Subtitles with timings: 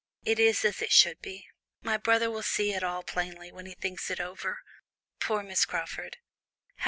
[0.25, 1.45] "It is as it should be.
[1.83, 4.57] My brother will see it all plainly, when he thinks it over.
[5.19, 6.17] Poor Miss Crawford!